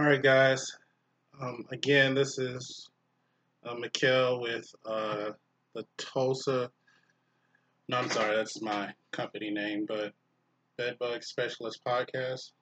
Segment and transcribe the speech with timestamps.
[0.00, 0.78] All right, guys.
[1.42, 2.88] Um, again, this is
[3.66, 5.32] uh, Mikhail with uh,
[5.74, 6.70] the Tulsa.
[7.86, 10.14] No, I'm sorry, that's my company name, but
[10.78, 12.52] Bedbug Specialist Podcast.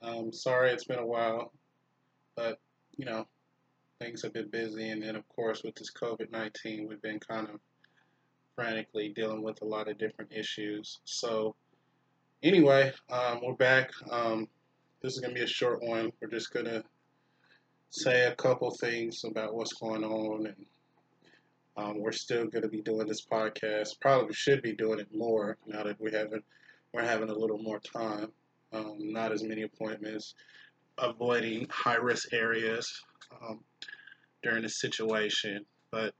[0.00, 1.52] Um, sorry, it's been a while,
[2.34, 2.58] but
[2.96, 3.26] you know,
[4.00, 7.46] things have been busy, and then of course with this COVID 19, we've been kind
[7.50, 7.60] of
[8.56, 11.00] frantically dealing with a lot of different issues.
[11.04, 11.54] So,
[12.42, 13.90] anyway, um, we're back.
[14.10, 14.48] Um,
[15.04, 16.10] this is going to be a short one.
[16.18, 16.82] We're just going to
[17.90, 20.66] say a couple things about what's going on, and
[21.76, 24.00] um, we're still going to be doing this podcast.
[24.00, 26.42] Probably should be doing it more now that we haven't
[26.94, 28.32] we're having a little more time.
[28.72, 30.34] Um, not as many appointments,
[30.96, 33.02] avoiding high risk areas
[33.42, 33.60] um,
[34.42, 36.14] during the situation, but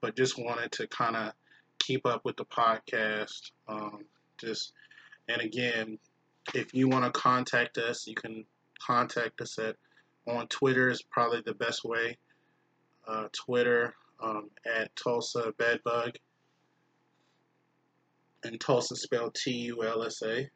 [0.00, 1.34] but just wanted to kind of
[1.78, 3.50] keep up with the podcast.
[3.68, 4.06] Um,
[4.38, 4.72] just
[5.28, 5.98] and again,
[6.54, 8.44] if you want to contact us, you can
[8.80, 9.76] contact us at
[10.26, 12.16] on Twitter is probably the best way.
[13.06, 16.12] Uh, Twitter um, at Tulsa Bedbug
[18.44, 20.48] and Tulsa spelled T U L S A.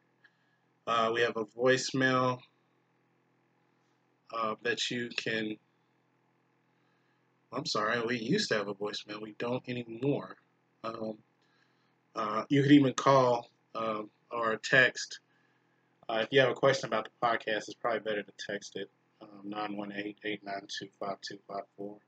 [0.87, 2.39] Uh, we have a voicemail
[4.35, 5.57] uh, that you can.
[7.51, 9.21] I'm sorry, we used to have a voicemail.
[9.21, 10.35] We don't anymore.
[10.83, 11.17] Um,
[12.15, 15.19] uh, you could even call um, or text
[16.09, 18.89] uh, if you have a question about the podcast, it's probably better to text it
[19.21, 21.63] um, 918-892-5254.
[21.79, 21.99] And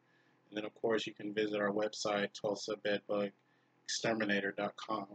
[0.53, 5.08] then, of course, you can visit our website, tulsabedbugexterminator.com.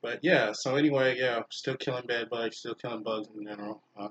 [0.00, 3.80] But yeah, so anyway, yeah, still killing bed bugs, still killing bugs in general.
[3.96, 4.08] Uh,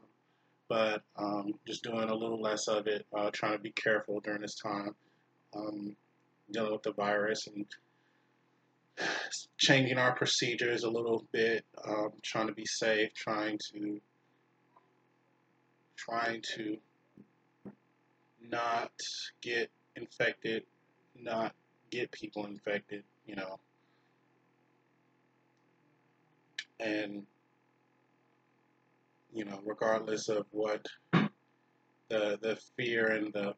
[0.70, 4.42] but um, just doing a little less of it, uh, trying to be careful during
[4.42, 4.96] this time,
[5.54, 5.98] um,
[6.52, 7.66] dealing with the virus and
[9.58, 14.00] changing our procedures a little bit, um, trying to be safe, trying to
[15.98, 16.78] trying to
[18.50, 18.92] not
[19.42, 20.64] get infected,
[21.16, 21.54] not
[21.92, 23.60] get people infected, you know.
[26.80, 27.24] And
[29.34, 30.86] you know, regardless of what
[32.10, 33.54] the the fear and the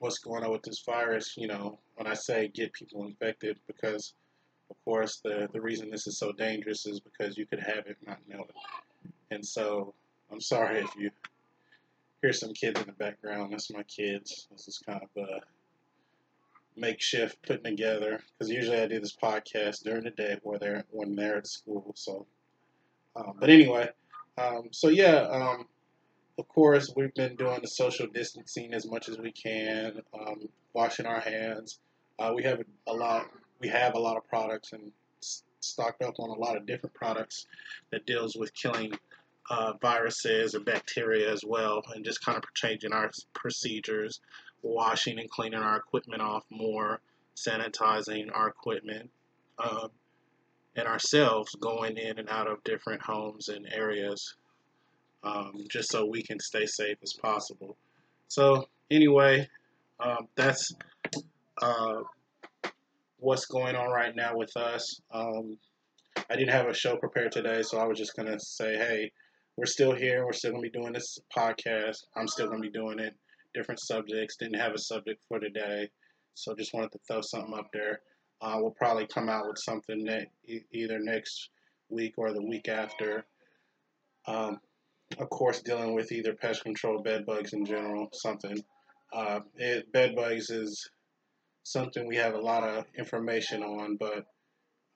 [0.00, 4.14] what's going on with this virus, you know, when I say get people infected because
[4.70, 7.96] of course, the, the reason this is so dangerous is because you could have it
[8.06, 8.54] not know it.
[9.30, 9.94] And so,
[10.30, 11.10] I'm sorry if you
[12.22, 13.52] hear some kids in the background.
[13.52, 14.46] That's my kids.
[14.50, 15.40] This is kind of a
[16.76, 21.14] makeshift putting together because usually I do this podcast during the day where they're when
[21.14, 21.92] they're at school.
[21.96, 22.26] So,
[23.16, 23.88] um, but anyway,
[24.38, 25.66] um, so yeah, um,
[26.38, 31.06] of course we've been doing the social distancing as much as we can, um, washing
[31.06, 31.78] our hands.
[32.18, 34.90] Uh, we have a lot we have a lot of products and
[35.60, 37.46] stocked up on a lot of different products
[37.90, 38.92] that deals with killing
[39.50, 44.20] uh, viruses and bacteria as well, and just kind of changing our procedures,
[44.62, 47.00] washing and cleaning our equipment off more,
[47.36, 49.10] sanitizing our equipment,
[49.58, 49.88] um,
[50.76, 54.36] and ourselves going in and out of different homes and areas,
[55.24, 57.76] um, just so we can stay safe as possible.
[58.28, 59.48] So anyway,
[59.98, 60.72] um, that's
[61.60, 62.02] uh,
[63.20, 65.00] what's going on right now with us.
[65.12, 65.58] Um,
[66.28, 69.12] I didn't have a show prepared today, so I was just gonna say, hey,
[69.56, 70.24] we're still here.
[70.24, 71.98] We're still gonna be doing this podcast.
[72.16, 73.14] I'm still gonna be doing it.
[73.54, 74.36] Different subjects.
[74.36, 75.88] Didn't have a subject for today,
[76.34, 78.00] so just wanted to throw something up there.
[78.40, 81.50] Uh, we'll probably come out with something that e- either next
[81.90, 83.26] week or the week after.
[84.26, 84.60] Um,
[85.18, 88.56] of course, dealing with either pest control, bed bugs in general, something.
[89.12, 90.88] Uh, it, bed bugs is
[91.62, 94.24] something we have a lot of information on, but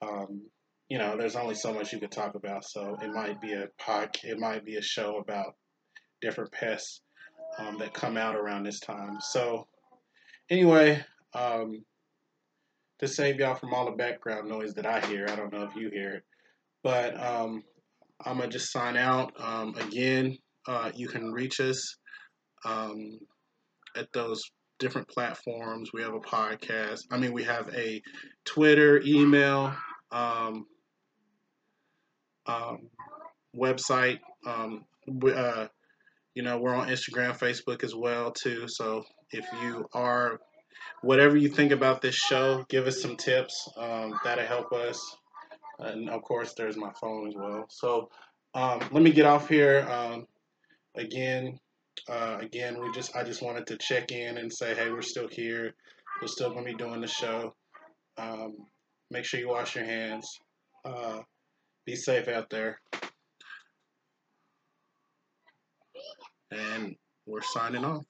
[0.03, 0.43] um,
[0.89, 2.65] you know, there's only so much you could talk about.
[2.65, 5.55] So it might be a pod, it might be a show about
[6.21, 7.01] different pests
[7.59, 9.19] um, that come out around this time.
[9.21, 9.67] So
[10.51, 11.05] anyway,
[11.35, 11.85] um,
[13.01, 15.75] to save y'all from all the background noise that I hear, I don't know if
[15.75, 16.23] you hear it,
[16.83, 17.63] but um,
[18.25, 19.33] I'm gonna just sign out.
[19.39, 20.37] Um, again,
[20.67, 21.97] uh, you can reach us
[22.65, 23.19] um,
[23.97, 24.43] at those
[24.79, 25.93] different platforms.
[25.93, 27.01] We have a podcast.
[27.11, 28.03] I mean, we have a
[28.45, 29.75] Twitter, email,
[30.11, 30.67] um,
[32.47, 32.89] um,
[33.57, 34.19] website.
[34.47, 35.69] Um, we, uh,
[36.35, 38.67] you know, we're on Instagram, Facebook as well too.
[38.69, 40.41] So if you are,
[41.03, 43.69] whatever you think about this show, give us some tips.
[43.77, 45.17] Um, that'll help us.
[45.79, 47.67] And of course, there's my phone as well.
[47.69, 48.11] So
[48.55, 49.87] um, let me get off here.
[49.89, 50.27] Um,
[50.95, 51.59] again,
[52.09, 55.29] uh, again, we just I just wanted to check in and say, hey, we're still
[55.31, 55.75] here.
[56.21, 57.55] We're still gonna be doing the show.
[58.17, 58.55] Um,
[59.11, 60.29] make sure you wash your hands.
[60.85, 61.21] Uh,
[61.87, 62.81] be safe out there.
[66.51, 66.95] And
[67.27, 68.05] we're signing off.